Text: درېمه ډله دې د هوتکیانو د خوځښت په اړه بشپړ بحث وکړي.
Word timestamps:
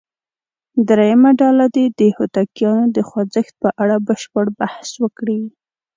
درېمه 0.87 1.31
ډله 1.41 1.65
دې 1.75 1.85
د 1.99 2.01
هوتکیانو 2.17 2.85
د 2.95 2.97
خوځښت 3.09 3.53
په 3.61 3.69
اړه 3.81 3.95
بشپړ 4.07 4.45
بحث 4.59 4.89
وکړي. 5.03 5.39